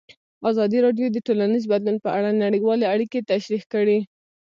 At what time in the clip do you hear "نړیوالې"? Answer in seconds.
2.43-2.85